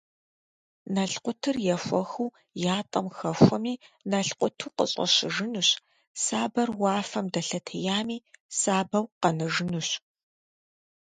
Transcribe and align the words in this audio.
Налъкъутыр 0.93 1.55
ехуэхыу 1.75 2.35
ятӏэм 2.77 3.07
хэхуэми, 3.17 3.75
налъкъуту 4.11 4.69
къыщӏэщыжынущ, 4.77 5.69
сабэр 6.23 6.69
уафэм 6.81 7.25
дэлъэтеями, 7.33 8.17
сабэу 8.59 9.05
къэнэжынущ. 9.21 9.89